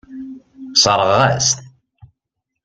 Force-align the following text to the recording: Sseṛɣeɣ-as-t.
Sseṛɣeɣ-as-t. 0.73 1.57